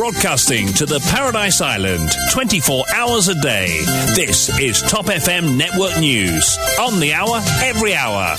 [0.00, 3.66] broadcasting to the Paradise Island 24 hours a day.
[4.14, 6.56] This is Top FM Network News.
[6.80, 8.34] On the hour, every hour.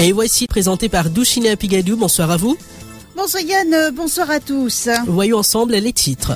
[0.00, 1.98] Et voici présenté par Douchina Pigadou.
[1.98, 2.56] Bonsoir à vous.
[3.14, 4.88] Bonsoir Yann, bonsoir à tous.
[5.06, 6.32] Voyons ensemble les titres.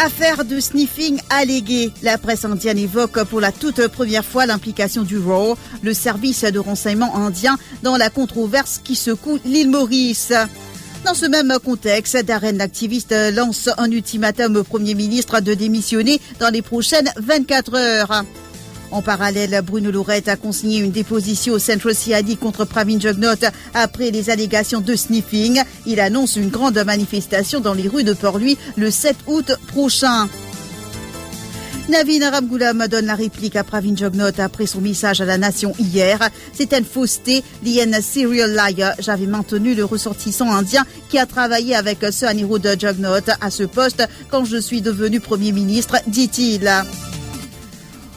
[0.00, 1.90] Affaire de sniffing alléguée.
[2.04, 6.58] La presse indienne évoque pour la toute première fois l'implication du RAW, le service de
[6.60, 10.32] renseignement indien, dans la controverse qui secoue l'île Maurice.
[11.04, 16.50] Dans ce même contexte, Darren l'activiste lance un ultimatum au Premier ministre de démissionner dans
[16.50, 18.24] les prochaines 24 heures.
[18.90, 23.28] En parallèle, Bruno Lourette a consigné une déposition au Central CID contre Pravin Jugnot
[23.74, 25.62] après les allégations de sniffing.
[25.86, 30.28] Il annonce une grande manifestation dans les rues de Port-Louis le 7 août prochain.
[31.88, 36.18] Navin Ramgoulam donne la réplique à Pravin Jugnot après son message à la nation hier.
[36.52, 38.94] C'est une fausseté, lienne serial liar.
[38.98, 44.06] J'avais maintenu le ressortissant indien qui a travaillé avec ce Anirudh Jugnot à ce poste
[44.30, 46.70] quand je suis devenu Premier ministre, dit-il.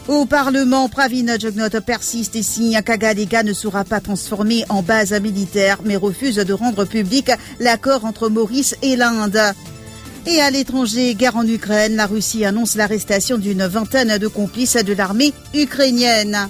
[0.08, 5.80] Au Parlement, Pravin Jugnot persiste et signe qu'Agalega ne sera pas transformé en base militaire,
[5.86, 9.40] mais refuse de rendre public l'accord entre Maurice et l'Inde.
[10.26, 14.94] Et à l'étranger, guerre en Ukraine, la Russie annonce l'arrestation d'une vingtaine de complices de
[14.94, 16.50] l'armée ukrainienne.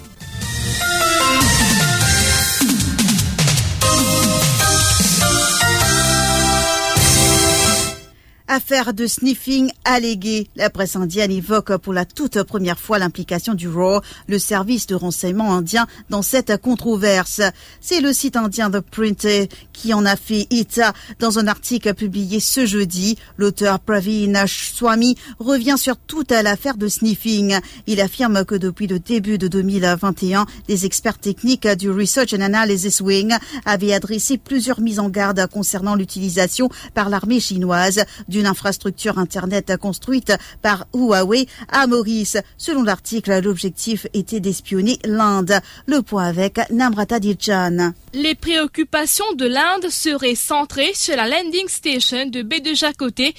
[8.53, 10.49] Affaire de sniffing alléguée.
[10.57, 14.95] La presse indienne évoque pour la toute première fois l'implication du RAW, le service de
[14.95, 17.39] renseignement indien, dans cette controverse.
[17.79, 19.25] C'est le site indien The Print
[19.71, 23.17] qui en a fait état dans un article publié ce jeudi.
[23.37, 27.57] L'auteur Praveen Swami revient sur toute l'affaire de sniffing.
[27.87, 32.99] Il affirme que depuis le début de 2021, les experts techniques du Research and Analysis
[32.99, 39.19] Wing avaient adressé plusieurs mises en garde concernant l'utilisation par l'armée chinoise du une infrastructure
[39.19, 42.37] Internet construite par Huawei à Maurice.
[42.57, 45.59] Selon l'article, l'objectif était d'espionner l'Inde.
[45.85, 47.93] Le point avec Namrata Dirjan.
[48.13, 52.73] Les préoccupations de l'Inde seraient centrées sur la landing station de baie de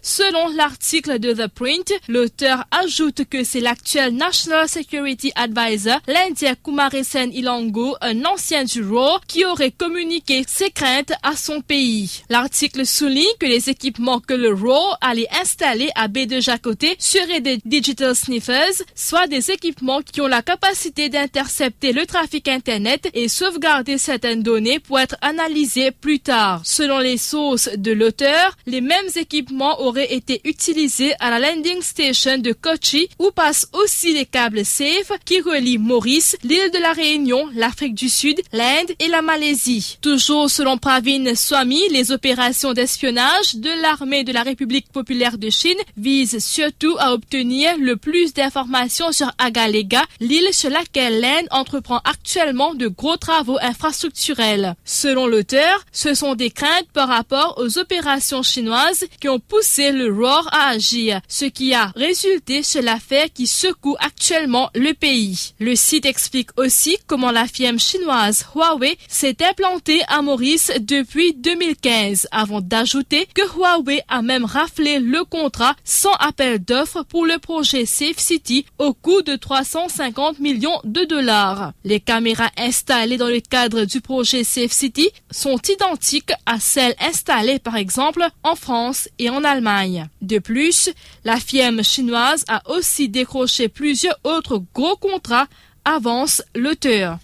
[0.03, 1.93] selon l'article de The Print.
[2.09, 9.19] L'auteur ajoute que c'est l'actuel National Security Advisor, l'Indien Kumaresan Ilango, un ancien du RAW,
[9.27, 12.23] qui aurait communiqué ses craintes à son pays.
[12.31, 17.41] L'article souligne que les équipements que le RAW allait installer à baie de Jacoté seraient
[17.41, 23.29] des digital sniffers, soit des équipements qui ont la capacité d'intercepter le trafic Internet et
[23.29, 26.63] sauvegarder certaines données pour être analysées plus tard.
[26.65, 32.39] Selon les sources de l'auteur, les mêmes équipements auraient été utilisés à la landing station
[32.39, 37.49] de Kochi où passent aussi les câbles SAFE qui relient Maurice, l'île de la Réunion,
[37.55, 39.99] l'Afrique du Sud, l'Inde et la Malaisie.
[40.01, 45.79] Toujours selon Pravin Swami, les opérations d'espionnage de l'armée de la République populaire de Chine
[45.97, 52.75] visent surtout à obtenir le plus d'informations sur Agalega, l'île sur laquelle l'Inde entreprend actuellement
[52.75, 54.75] de gros travaux infrastructurels.
[54.85, 60.13] Selon l'auteur, ce sont des craintes par rapport aux opérations chinoises qui ont poussé le
[60.13, 65.55] ROR à agir, ce qui a résulté sur l'affaire qui secoue actuellement le pays.
[65.59, 72.29] Le site explique aussi comment la firme chinoise Huawei s'est implantée à Maurice depuis 2015,
[72.31, 74.45] avant d'ajouter que Huawei a même
[74.79, 80.81] le contrat sans appel d'offres pour le projet Safe City au coût de 350 millions
[80.85, 81.73] de dollars.
[81.85, 87.59] Les caméras installées dans le cadre du projet Safe City sont identiques à celles installées
[87.59, 90.09] par exemple en France et en Allemagne.
[90.21, 90.91] De plus,
[91.25, 95.47] la firme chinoise a aussi décroché plusieurs autres gros contrats,
[95.85, 97.19] avance l'auteur.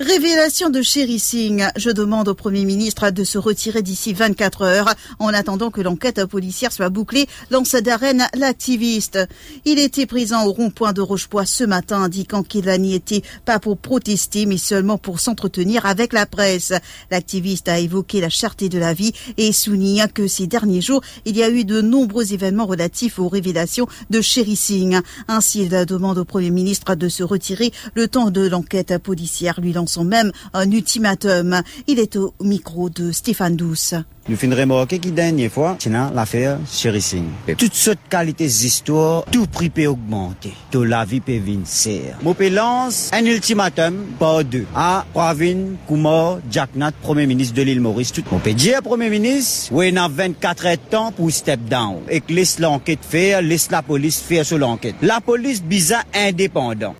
[0.00, 1.68] Révélation de Sherry Singh.
[1.76, 6.24] Je demande au Premier ministre de se retirer d'ici 24 heures en attendant que l'enquête
[6.24, 9.18] policière soit bouclée, lance d'arène l'activiste.
[9.66, 13.76] Il était présent au rond-point de Rochepoix ce matin indiquant qu'il n'y était pas pour
[13.76, 16.72] protester mais seulement pour s'entretenir avec la presse.
[17.10, 21.36] L'activiste a évoqué la cherté de la vie et souligne que ces derniers jours, il
[21.36, 25.02] y a eu de nombreux événements relatifs aux révélations de Sherry Singh.
[25.28, 29.74] Ainsi, il demande au Premier ministre de se retirer le temps de l'enquête policière lui
[29.74, 31.62] lance lançant même un ultimatum.
[31.88, 33.94] Il est au micro de Stéphane Douce.
[34.28, 37.56] Nous finirons remarquer que dernière fois, c'est l'affaire Sherry Singh.
[37.58, 40.52] Toutes sortes qualités d'histoire, tout prix peut augmenter.
[40.70, 42.16] Tout la vie peut venir.
[42.22, 48.12] Moi, lance un ultimatum par deux à Pravin Kumar Jacknath, Premier ministre de l'île Maurice.
[48.12, 48.22] Tout.
[48.30, 51.96] Mon dire Premier ministre, oui, il a 24 heures temps pour step down.
[52.08, 54.94] Et que laisse l'enquête faire, laisse la police faire sur l'enquête.
[55.02, 56.94] La police bizarre indépendant.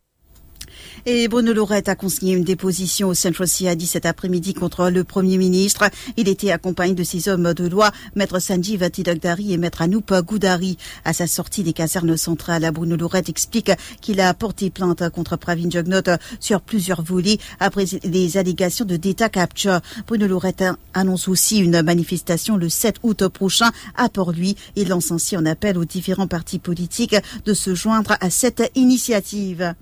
[1.06, 5.38] Et Bruno Lorette a consigné une déposition au Central CID cet après-midi contre le Premier
[5.38, 5.88] ministre.
[6.19, 10.76] Il était accompagné de ses hommes de loi, Maître Sanjeev Tidogdari et Maître Anup Goudari.
[11.06, 13.70] À sa sortie des casernes centrales, Bruno Lorette explique
[14.02, 16.02] qu'il a porté plainte contre Pravin Jugnot
[16.38, 19.81] sur plusieurs volets après les allégations de data capture.
[20.06, 25.35] Bruno Lorette annonce aussi une manifestation le 7 août prochain à Port-Louis et lance ainsi
[25.35, 27.17] un appel aux différents partis politiques
[27.47, 29.75] de se joindre à cette initiative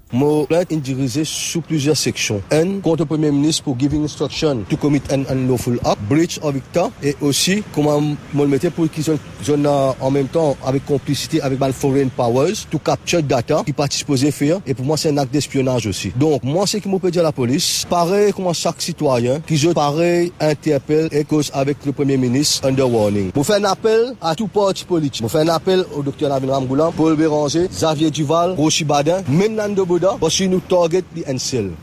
[1.25, 2.43] sous plusieurs sections.
[2.51, 6.55] Un, contre le Premier ministre pour giving instruction to commit an unlawful act, breach of
[6.57, 11.41] ICTA, et aussi, comment me le mettais pour qu'ils soient en même temps avec complicité
[11.41, 15.11] avec les foreign powers, to capture data, qui pas supposé faire, et pour moi c'est
[15.11, 16.13] un acte d'espionnage aussi.
[16.17, 19.57] Donc, moi, c'est que je peux dire à la police, pareil comme chaque citoyen, qui
[19.57, 23.31] je pareil interpelle et cause avec le Premier ministre under warning.
[23.35, 25.23] Je fais un appel à tout parti politique.
[25.23, 29.55] Je fais un appel au docteur Navin Ramgoulam, Paul Béranger, Xavier Duval, Rochi Badin, même
[29.55, 30.61] Nando Boda, parce que nous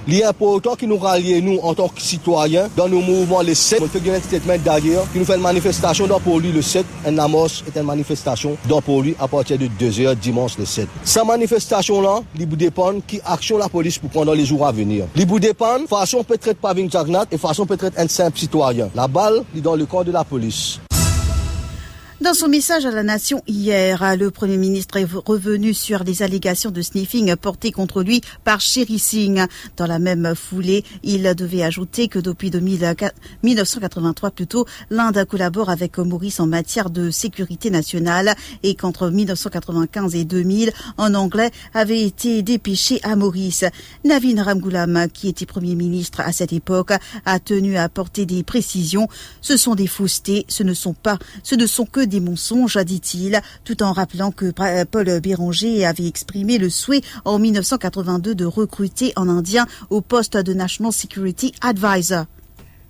[0.08, 3.54] Il est important que nous rallions, nous, en tant que citoyens, dans nos mouvements le
[3.54, 3.82] 7.
[3.82, 6.86] On fait qui nous fait une manifestation dans Poli le 7.
[7.06, 10.88] Un amos est une manifestation dans Poli à partir de 2h dimanche le 7.
[11.04, 15.06] Cette manifestation-là, il dépend qui action la police pour prendre les jours à venir.
[15.16, 18.90] Il dépend façon peut-être pas Jagnat et façon peut-être un simple citoyen.
[18.96, 20.80] La balle est dans le corps de la police.
[22.22, 26.72] Dans son message à la nation hier, le Premier ministre est revenu sur les allégations
[26.72, 29.46] de sniffing portées contre lui par Sherry Singh.
[29.76, 36.40] Dans la même foulée, il devait ajouter que depuis 1983 plutôt, l'Inde collabore avec Maurice
[36.40, 38.34] en matière de sécurité nationale
[38.64, 43.66] et qu'entre 1995 et 2000, un Anglais avait été dépêché à Maurice.
[44.06, 46.94] Navin Ramgoulam, qui était Premier ministre à cette époque,
[47.26, 49.10] a tenu à apporter des précisions.
[49.42, 53.42] Ce sont des faussetés, ce ne sont pas, ce ne sont que des mensonges, dit-il,
[53.64, 54.52] tout en rappelant que
[54.84, 60.54] Paul Béranger avait exprimé le souhait en 1982 de recruter un Indien au poste de
[60.54, 62.26] National Security Advisor.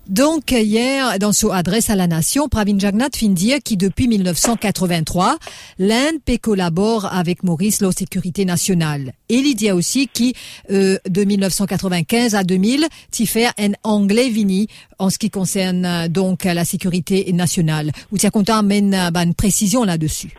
[0.07, 5.38] Donc hier, dans son adresse à la nation, Pravin Jagnat fin dire qui depuis 1983,
[5.80, 9.13] l'Inde collabore avec Maurice la sécurité nationale.
[9.30, 10.36] Et il dit aussi qui
[10.69, 12.86] euh, de 1995 à 2000,
[13.25, 14.68] fait un anglais vini
[15.00, 17.90] en ce qui concerne donc la sécurité nationale.
[18.12, 20.30] Ou tiens content amène euh, une précision là-dessus.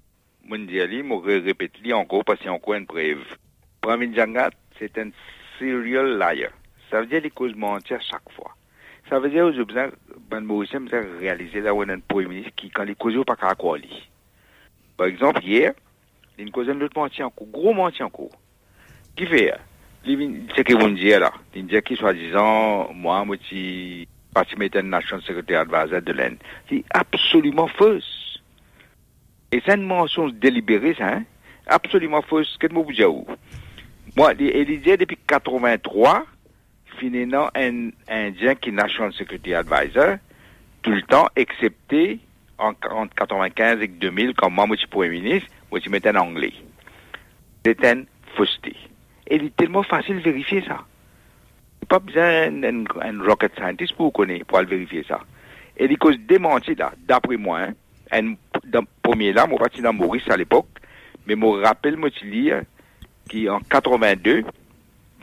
[1.93, 2.39] Encore parce.
[3.81, 4.13] Pravin
[4.79, 5.11] c'est un
[5.59, 6.51] serial liar.
[9.09, 9.91] Ça veut dire que besoin,
[10.29, 13.79] ben Mauricien besoin réaliser là où un premier ministre qui, quand les pas qu'à quoi
[14.97, 15.75] Par exemple, hier,
[16.37, 18.37] il y a une cause autre menti en cours, gros menti en cours.
[19.15, 19.55] Qui fait,
[20.05, 24.05] c'est que vous me dites là, il dit qu'il soi-disant, moi, moi, je
[24.35, 26.37] parti mettre une nation secrétaire advisor de l'Inde.
[26.69, 28.41] C'est absolument fausse.
[29.53, 31.25] Et c'est une mention délibérée, ça, hein?
[31.67, 32.57] Absolument fausse.
[32.61, 33.39] Qu'est-ce que vous dites
[34.17, 36.27] Moi, il dit depuis 83,
[36.99, 40.17] finalement un Indien qui est National Security Advisor
[40.83, 42.21] tout le temps, excepté
[42.59, 46.53] en, 1995 et 2000, quand moi, je suis Premier ministre, moi, je mettais en anglais.
[47.65, 48.05] C'est un
[48.37, 48.77] fausseté.
[49.27, 50.85] Et il est tellement facile de vérifier ça.
[51.83, 55.21] Il n'y a pas besoin d'un rocket scientist pour connaître, pour vérifier ça.
[55.77, 57.75] Et les causes démenties là, d'après moi, hein,
[58.13, 58.35] un,
[59.03, 60.69] premier là, moi, parti dans Maurice à l'époque,
[61.27, 62.51] mais je me rappelle, moi, je lis,
[63.29, 64.45] qu'en 82,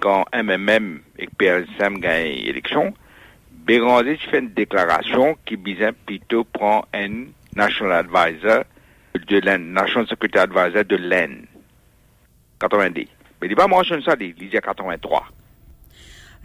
[0.03, 2.93] quand MMM et PLSM gagnent l'élection,
[3.49, 8.65] Béranger fait une déclaration qui disait plutôt prend un National Advisor
[9.15, 11.45] de l'Inde, National Security Advisor de l'Inde.
[12.59, 13.07] 90.
[13.41, 15.23] Mais il n'a pas mentionné ça, il disait 83.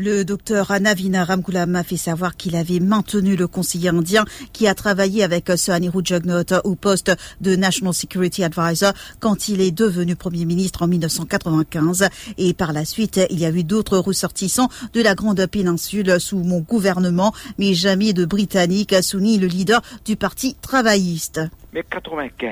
[0.00, 4.75] Le docteur Navina Ramkulam a fait savoir qu'il avait maintenu le conseiller indien qui a
[4.76, 10.14] travaillé avec Sir Anirudh Jugnot au poste de National Security Advisor quand il est devenu
[10.14, 12.11] Premier ministre en 1995.
[12.38, 16.45] Et par la suite, il y a eu d'autres ressortissants de la Grande Péninsule sous
[16.45, 21.40] mon gouvernement, mais jamais de Britanniques, soumis le leader du Parti travailliste.
[21.73, 22.47] Mais 95,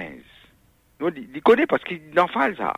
[1.01, 2.75] il connaît parce qu'il en fait ça.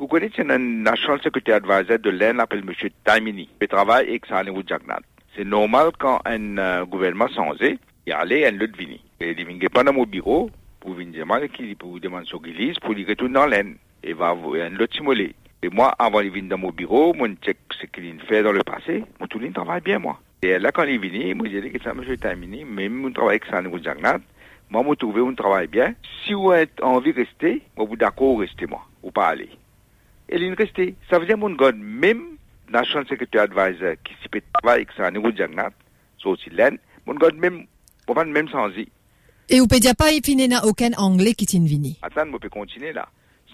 [0.00, 2.72] Vous connaissez un National Security Advisor de l'Inde appelle M.
[3.04, 3.50] Taimini.
[3.60, 5.00] Il travaille avec Salim Jagnat.
[5.36, 8.98] C'est normal quand un euh, gouvernement changé, il y a un autre vini.
[9.20, 10.48] Il ne pas dans mon bureau
[10.80, 13.74] pour venir demander qui pour demander sur l'église pour lui retourner dans l'Inde.
[14.02, 15.34] Et va un autre simulé.
[15.62, 18.62] Et moi, avant de venir dans mon bureau, mon check ce qu'il fait dans le
[18.62, 20.18] passé, mon tout travaille bien, moi.
[20.40, 23.38] Et là, quand il est venu, moi, j'ai que ça, monsieur terminé, même mon travail
[23.52, 24.16] avec nous, Jagnat,
[24.70, 25.92] moi, moi, trouvé un travail bien.
[26.24, 29.50] Si vous avez envie de rester, moi, vous d'accord, restez, moi, ou pas aller.
[30.30, 30.94] Et il est resté.
[31.10, 32.38] Ça veut dire, mon gars, même
[32.70, 35.70] National Security Advisor, qui s'y peut travailler avec ça, nous, Jagnat,
[36.22, 37.66] c'est aussi l'aine, mon gars, même,
[38.06, 38.88] pour pas même sans y.
[39.48, 40.20] Et vous pouvez pas y
[40.62, 41.98] aucun anglais qui t'in vini.
[42.02, 43.08] Attends, je peux continuer là.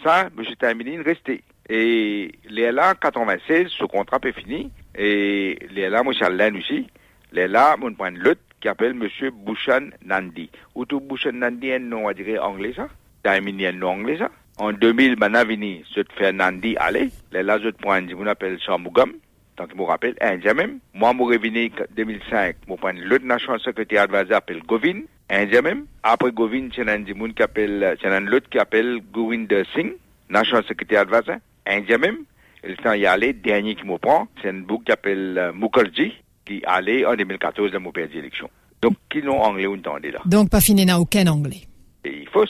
[0.05, 1.43] Ça, monsieur terminé, resté.
[1.71, 4.71] Et les là, 96, ce contrat est fini.
[4.95, 6.87] Et les là, moi, je aussi.
[7.33, 10.51] Les là, mon point de lutte, qui appelle monsieur Bouchan Nandi.
[10.75, 12.89] Ou tout Bouchan Nandi, un nom, on dirait anglais, ça?
[13.23, 14.31] Terminé un nom anglais, ça?
[14.59, 17.11] En 2000, maintenant, vini, je te fais Nandi aller.
[17.33, 19.13] Les là, je te prends, on appelle Chambougam.
[19.57, 20.79] Tant que je me rappelle, Indien même.
[20.95, 25.03] Moi, je revenu en 2005, mon point de lutte national secrétaire advisor appelle Govin.
[25.31, 25.87] Indien même.
[26.03, 29.95] Après Govin, c'est un qui appelle, c'est un lutte qui appelle Govinder Singh,
[30.29, 31.37] national secrétaire advisor.
[31.67, 32.19] Indien même.
[32.65, 35.53] Et le temps y aller, dernier qui me prend, c'est un bouc qui appelle euh,
[35.53, 38.51] Mukherjee, qui allait en 2014 dans mon père d'élection.
[38.83, 40.21] Donc, qui l'ont anglais ou là?
[40.25, 41.63] Donc, pas fini n'a aucun anglais.
[42.05, 42.45] Et il faut,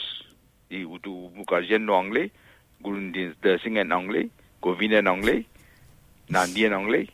[0.71, 2.31] et ou tout Mukherjee en anglais,
[2.81, 3.31] Govinder
[3.63, 4.29] Singh en anglais,
[4.61, 5.45] Govind en anglais,
[6.29, 7.07] Nandi en anglais,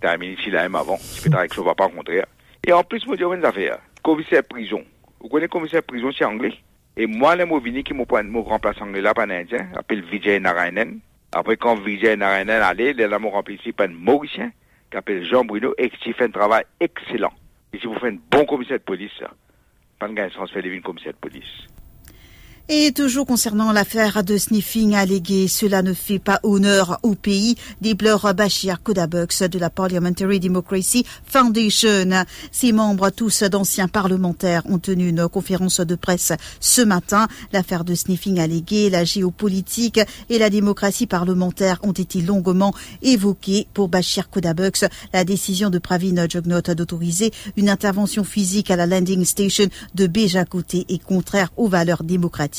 [0.00, 2.26] terminé ici là même avant, je peux avec son papa contraire.
[2.66, 3.78] Et en plus, moi, j'ai une affaire.
[4.02, 4.82] Commissaire prison.
[5.20, 6.54] Vous connaissez commissaire prison, c'est anglais.
[6.96, 10.98] Et moi, les mots qui me remplace anglais là par indien, appelle Vijay Narayanan.
[11.32, 14.50] Après, quand Vijay Narayanan allait, les m'ont remplacé par un Mauricien,
[14.90, 17.32] qui s'appelle Jean Bruno, et qui fait un travail excellent.
[17.72, 19.10] Et si vous faites un bon commissaire de police,
[19.98, 21.66] pas de gain transfert de commissaire de police.
[22.70, 28.32] Et toujours concernant l'affaire de sniffing allégué, cela ne fait pas honneur au pays, déplore
[28.32, 32.24] Bashir Kodabux de la Parliamentary Democracy Foundation.
[32.52, 37.28] Ses membres, tous d'anciens parlementaires, ont tenu une conférence de presse ce matin.
[37.52, 43.90] L'affaire de sniffing allégué, la géopolitique et la démocratie parlementaire ont été longuement évoquées pour
[43.90, 44.86] Bashir Kodabux.
[45.12, 50.86] La décision de Pravin Jugnot d'autoriser une intervention physique à la landing station de Béjacoté
[50.88, 52.53] est contraire aux valeurs démocratiques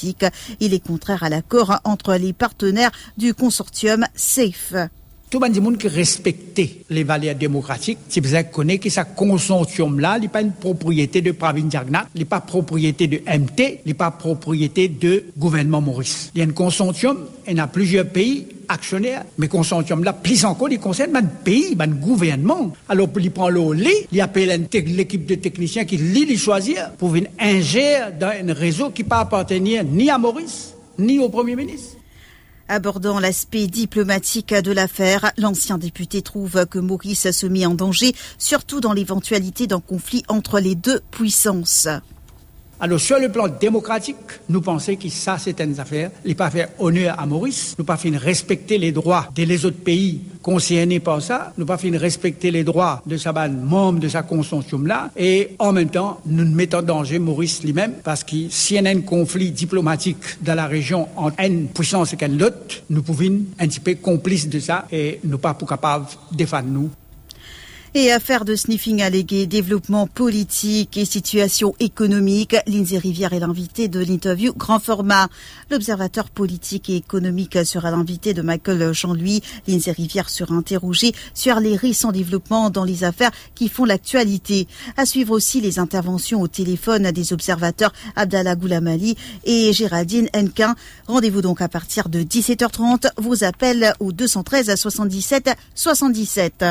[0.59, 4.89] il est contraire à l'accord entre les partenaires du consortium SAFE.
[5.35, 10.29] Tout le monde qui respecte les valeurs démocratiques, si vous connaissez que ce consortium-là n'est
[10.29, 15.25] pas une propriété de Pravin Jagnat, n'est pas propriété de MT, n'est pas propriété de
[15.37, 16.31] gouvernement Maurice.
[16.33, 17.17] Il y a un consortium,
[17.49, 21.75] il y a plusieurs pays actionnaires, mais consortium là, plus encore, il concerne un pays,
[21.77, 22.71] un gouvernement.
[22.87, 27.29] Alors, il prend le lit, il appelle l'équipe de techniciens qui lit choisir pour venir
[27.41, 31.97] ingérer dans un réseau qui ne pas appartenir ni à Maurice, ni au Premier ministre.
[32.67, 38.79] Abordant l'aspect diplomatique de l'affaire, l'ancien député trouve que Maurice se met en danger, surtout
[38.79, 41.87] dans l'éventualité d'un conflit entre les deux puissances.
[42.77, 44.17] Alors, sur le plan démocratique,
[44.49, 46.11] nous pensons que ça, c'est une affaire.
[46.25, 47.73] Il pas faire honneur à Maurice.
[47.79, 51.53] Nous pas fin respecter les droits des autres pays concernés par ça.
[51.57, 55.11] Nous pas fin respecter les droits de sa membre de sa consortium-là.
[55.15, 58.89] Et en même temps, nous mettons en danger Maurice lui-même parce que s'il y a
[58.89, 63.67] un conflit diplomatique dans la région entre une puissance et une autre, nous pouvons un
[63.67, 66.89] petit peu complices de ça et nous pas pour capables de défendre nous
[67.97, 74.01] et affaire de sniffing allégué, développement politique et situation économique, Lindsay Rivière est l'invité de
[74.01, 75.29] l'interview grand format.
[75.71, 79.41] L'observateur politique et économique sera l'invité de Michael Jean-Louis.
[79.65, 84.67] Lindsay Rivière sera interrogé sur les récents développements dans les affaires qui font l'actualité.
[84.97, 90.75] À suivre aussi les interventions au téléphone des observateurs Abdallah Goulamali et Géraldine Henquin.
[91.07, 93.11] Rendez-vous donc à partir de 17h30.
[93.15, 96.65] Vos appels au 213 à 77 77.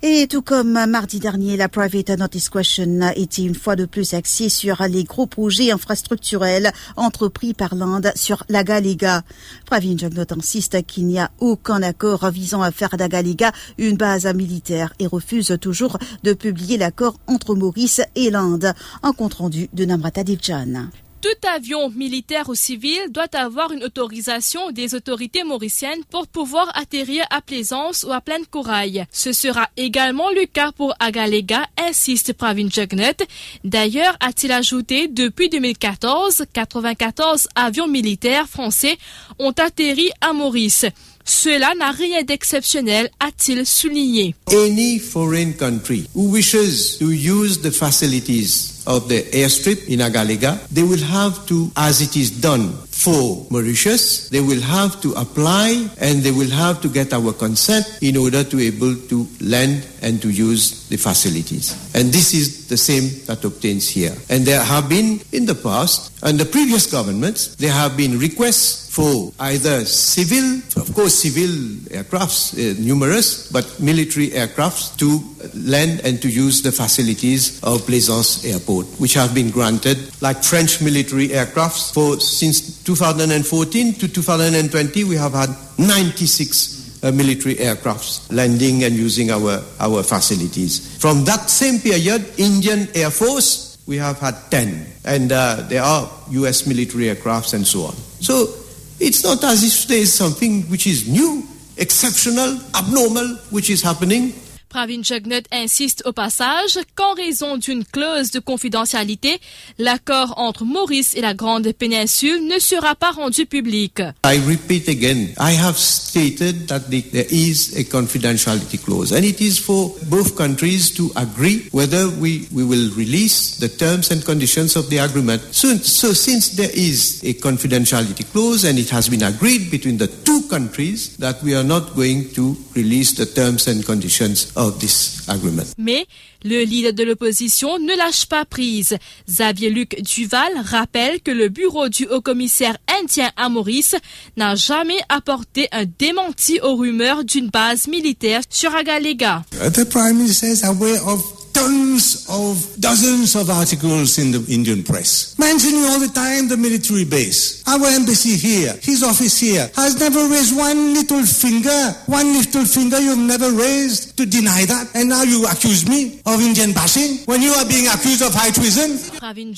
[0.00, 4.14] Et tout comme mardi dernier, la Private Notice Question a été une fois de plus
[4.14, 9.22] axée sur les gros projets infrastructurels entrepris par l'Inde sur la Galega.
[9.66, 14.92] Pravin Jugnot insiste qu'il n'y a aucun accord visant à faire d'Agalega une base militaire
[15.00, 18.72] et refuse toujours de publier l'accord entre Maurice et l'Inde.
[19.02, 20.90] Un compte rendu de Namrata Devjan.
[21.20, 27.24] Tout avion militaire ou civil doit avoir une autorisation des autorités mauriciennes pour pouvoir atterrir
[27.30, 29.04] à Plaisance ou à Pleine Corail.
[29.10, 33.16] Ce sera également le cas pour Agalega, insiste Pravin Jagnet.
[33.64, 38.96] D'ailleurs, a-t-il ajouté, depuis 2014, 94 avions militaires français
[39.40, 40.86] ont atterri à Maurice.
[41.24, 44.34] Cela n'a rien d'exceptionnel, a-t-il souligné.
[44.50, 50.82] Any foreign country who wishes to use the facilities of the airstrip in Agalega, they
[50.82, 56.22] will have to, as it is done for Mauritius, they will have to apply and
[56.22, 60.30] they will have to get our consent in order to able to land and to
[60.30, 61.76] use the facilities.
[61.94, 64.14] And this is the same that obtains here.
[64.28, 69.32] And there have been in the past, under previous governments, there have been requests for
[69.38, 71.54] either civil, of course civil
[71.94, 75.22] aircrafts, uh, numerous, but military aircrafts to
[75.54, 80.80] land and to use the facilities of Plaisance Airport, which have been granted, like French
[80.80, 88.84] military aircrafts for since 2014 to 2020, we have had 96 uh, military aircrafts landing
[88.84, 90.96] and using our, our facilities.
[90.98, 94.86] From that same period, Indian Air Force, we have had 10.
[95.04, 97.94] And uh, there are US military aircrafts and so on.
[98.20, 98.52] So
[99.00, 101.44] it's not as if there is something which is new,
[101.76, 104.34] exceptional, abnormal, which is happening.
[104.68, 109.40] Pravin Jugnut insiste au passage qu'en raison d'une clause de confidentialité,
[109.78, 114.00] l'accord entre Maurice et la Grande Péninsule ne sera pas rendu public.
[114.24, 119.40] I repeat again, I have stated that the, there is a confidentiality clause and it
[119.40, 124.76] is for both countries to agree whether we, we will release the terms and conditions
[124.76, 125.42] of the agreement.
[125.52, 130.08] So, so since there is a confidentiality clause and it has been agreed between the
[130.08, 135.22] two countries that we are not going to release the terms and conditions of this
[135.28, 135.62] agreement.
[135.78, 136.06] Mais
[136.44, 138.98] le leader de l'opposition ne lâche pas prise.
[139.28, 143.96] Xavier Luc Duval rappelle que le bureau du haut-commissaire indien à Maurice
[144.36, 149.44] n'a jamais apporté un démenti aux rumeurs d'une base militaire sur Agalega.
[149.72, 155.28] The Prime Minister is aware of tons of dozens of articles in the Indian press
[155.38, 157.64] mentioning all the time the military base.
[157.66, 163.00] Our embassy here, his office here, has never raised one little finger, one little finger
[163.00, 164.94] you've never raised to deny that.
[164.94, 168.50] And now you accuse me of Indian bashing when you are being accused of high
[168.50, 168.98] treason?
[169.18, 169.52] Pravin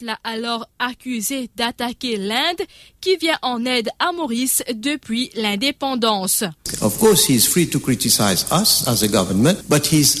[0.00, 2.66] l'a alors accusé d'attaquer l'Inde
[3.00, 6.44] qui vient en aide à Maurice depuis l'indépendance.
[6.80, 10.20] Of course, he is free to criticize us as a government, but he's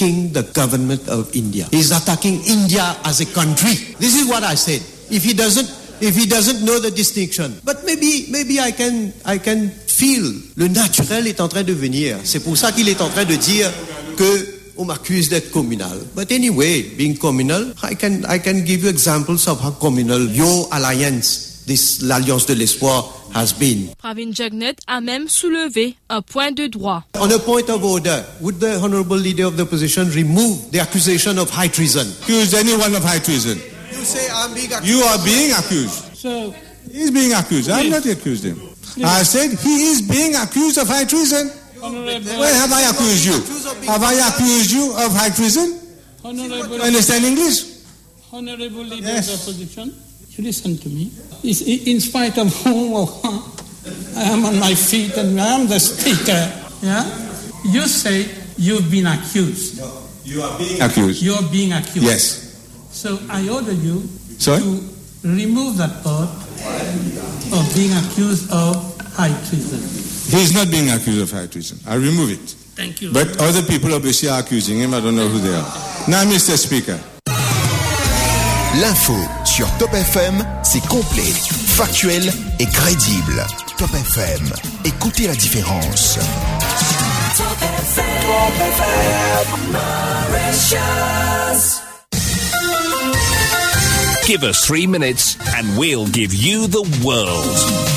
[0.00, 1.66] attacking the government of India.
[1.70, 3.74] He's attacking India as a country.
[3.98, 4.80] This is what I said.
[5.10, 5.68] If he doesn't
[6.00, 7.60] if he doesn't know the distinction.
[7.62, 10.32] But maybe, maybe I can, I can feel.
[10.56, 12.16] Le naturel est en train de venir.
[12.24, 13.70] C'est pour ça qu'il est en train de dire
[14.16, 15.98] qu'on m'accuse d'être communal.
[16.16, 20.68] But anyway, being communal, I can, I can give you examples of how communal your
[20.72, 23.90] alliance this l'alliance de l'espoir, has been.
[24.02, 27.04] Pravin Jugnut a même soulevé un point de droit.
[27.20, 31.38] On a point of order, would the honorable leader of the opposition remove the accusation
[31.38, 32.06] of high treason?
[32.22, 33.56] Accuse anyone of high treason.
[33.92, 34.88] You say I'm being accused.
[34.90, 36.16] You are being accused.
[36.16, 36.52] So,
[36.90, 37.70] He's being accused.
[37.70, 38.58] I'm not accused him.
[39.04, 41.52] I said he is being accused of high treason.
[41.80, 43.86] Honorable, Where have I accused you?
[43.86, 45.78] Have I accused you of high treason?
[46.24, 47.62] Honorable, You understand English?
[48.32, 49.28] Honorable Leader Yes.
[49.32, 50.09] of the Opposition, you
[50.40, 51.10] listen to me.
[51.42, 52.94] Is- In spite of whom
[54.16, 56.40] I am on my feet and I am the speaker,
[56.82, 57.04] yeah?
[57.64, 59.78] You say you've been accused.
[59.78, 59.90] No,
[60.24, 61.22] you are being accused.
[61.22, 62.06] You're being accused.
[62.06, 62.68] Yes.
[62.92, 64.02] So I order you
[64.38, 64.60] Sorry?
[64.62, 64.80] to
[65.24, 66.28] remove that part
[67.52, 69.80] of being accused of high treason.
[70.30, 71.78] He is not being accused of high treason.
[71.86, 72.54] I remove it.
[72.76, 73.12] Thank you.
[73.12, 74.94] But other people obviously are accusing him.
[74.94, 75.68] I don't know who they are.
[76.08, 76.56] Now, Mr.
[76.56, 76.98] Speaker.
[78.78, 83.44] L'info sur Top FM, c'est complet, factuel et crédible.
[83.76, 84.48] Top FM,
[84.84, 86.18] écoutez la différence.
[94.24, 97.89] Give us three minutes and we'll give you the world.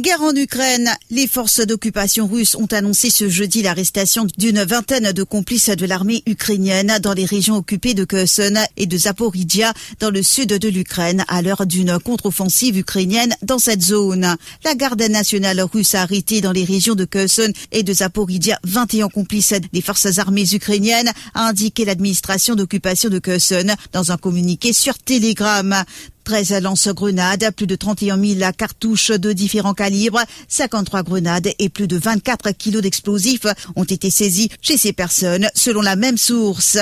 [0.00, 0.88] Guerre en Ukraine.
[1.10, 6.22] Les forces d'occupation russes ont annoncé ce jeudi l'arrestation d'une vingtaine de complices de l'armée
[6.26, 11.22] ukrainienne dans les régions occupées de Kherson et de Zaporizhia dans le sud de l'Ukraine
[11.28, 14.36] à l'heure d'une contre-offensive ukrainienne dans cette zone.
[14.64, 19.08] La garde nationale russe a arrêté dans les régions de Kherson et de Zaporizhia 21
[19.08, 24.96] complices des forces armées ukrainiennes, a indiqué l'administration d'occupation de Kherson dans un communiqué sur
[24.96, 25.84] Telegram.
[26.30, 31.98] 13 lance-grenades, plus de 31 000 cartouches de différents calibres, 53 grenades et plus de
[31.98, 36.78] 24 kilos d'explosifs ont été saisis chez ces personnes, selon la même source.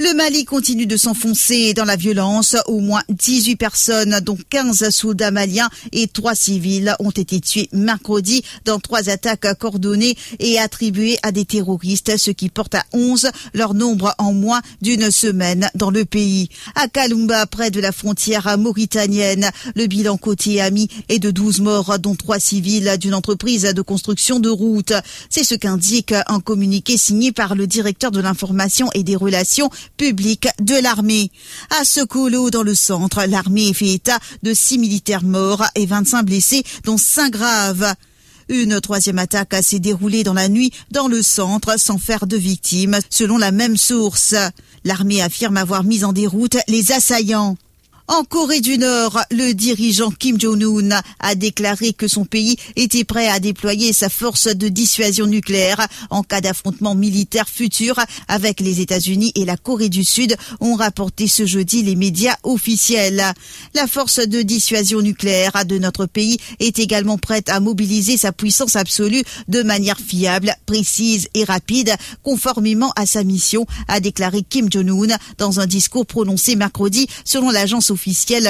[0.00, 2.54] Le Mali continue de s'enfoncer dans la violence.
[2.66, 8.44] Au moins 18 personnes, dont 15 soldats maliens et 3 civils, ont été tués mercredi
[8.64, 13.74] dans trois attaques coordonnées et attribuées à des terroristes, ce qui porte à 11 leur
[13.74, 16.48] nombre en moins d'une semaine dans le pays.
[16.76, 21.98] À Kalumba, près de la frontière mauritanienne, le bilan côté ami est de 12 morts,
[21.98, 24.92] dont 3 civils d'une entreprise de construction de routes.
[25.28, 30.48] C'est ce qu'indique un communiqué signé par le directeur de l'information et des relations public
[30.60, 31.30] de l'armée.
[31.78, 36.64] À Sokolo, dans le centre, l'armée fait état de six militaires morts et 25 blessés,
[36.84, 37.94] dont cinq graves.
[38.48, 42.98] Une troisième attaque s'est déroulée dans la nuit dans le centre sans faire de victimes,
[43.10, 44.34] selon la même source.
[44.84, 47.56] L'armée affirme avoir mis en déroute les assaillants.
[48.10, 53.28] En Corée du Nord, le dirigeant Kim Jong-un a déclaré que son pays était prêt
[53.28, 59.32] à déployer sa force de dissuasion nucléaire en cas d'affrontement militaire futur avec les États-Unis
[59.34, 63.22] et la Corée du Sud, ont rapporté ce jeudi les médias officiels.
[63.74, 68.76] La force de dissuasion nucléaire de notre pays est également prête à mobiliser sa puissance
[68.76, 75.18] absolue de manière fiable, précise et rapide, conformément à sa mission, a déclaré Kim Jong-un
[75.36, 77.90] dans un discours prononcé mercredi selon l'agence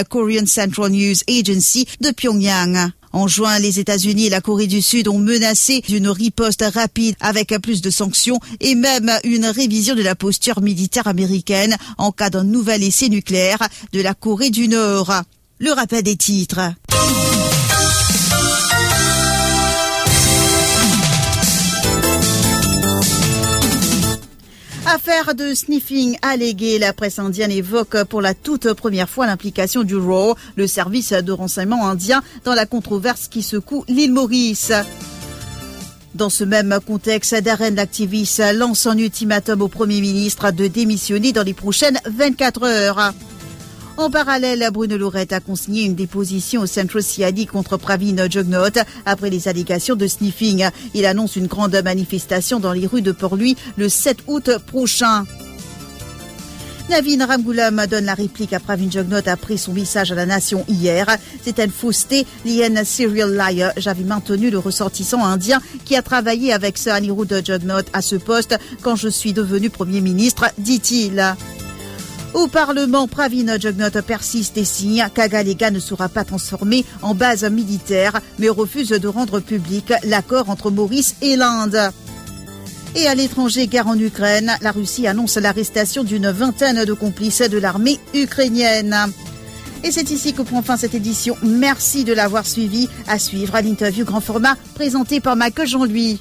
[0.09, 2.91] Korean Central News Agency de Pyongyang.
[3.13, 7.57] En juin, les États-Unis et la Corée du Sud ont menacé d'une riposte rapide avec
[7.63, 12.45] plus de sanctions et même une révision de la posture militaire américaine en cas d'un
[12.45, 15.13] nouvel essai nucléaire de la Corée du Nord.
[15.59, 16.61] Le rappel des titres.
[24.99, 29.95] Affaire de sniffing alléguée, la presse indienne évoque pour la toute première fois l'implication du
[29.95, 34.73] RAW, le service de renseignement indien, dans la controverse qui secoue l'île Maurice.
[36.17, 41.45] Dans ce même contexte, Darren l'activiste lance un ultimatum au Premier ministre de démissionner dans
[41.45, 43.15] les prochaines 24 heures.
[43.99, 49.29] En parallèle, Bruno Lorette a consigné une déposition au Central CID contre Pravin Jugnot après
[49.29, 50.69] les allégations de sniffing.
[50.95, 55.25] Il annonce une grande manifestation dans les rues de Port-Louis le 7 août prochain.
[56.89, 61.09] Navin Ramgoulam donne la réplique à Pravin Jugnot après son message à la nation hier.
[61.43, 63.73] C'est une fausseté, lienne serial liar.
[63.79, 68.57] J'avais maintenu le ressortissant indien qui a travaillé avec Sir Anirudh Jugnot à ce poste
[68.81, 71.35] quand je suis devenu Premier ministre, dit-il.
[72.35, 78.21] Au Parlement, Pravin Jugnot persiste et signe qu'Agalega ne sera pas transformé en base militaire,
[78.39, 81.91] mais refuse de rendre public l'accord entre Maurice et l'Inde.
[82.95, 87.59] Et à l'étranger, guerre en Ukraine, la Russie annonce l'arrestation d'une vingtaine de complices de
[87.59, 88.97] l'armée ukrainienne.
[89.85, 91.37] Et c'est ici que prend fin cette édition.
[91.43, 92.89] Merci de l'avoir suivi.
[93.07, 96.19] À suivre à l'interview grand format présenté par Michael Jean-Louis.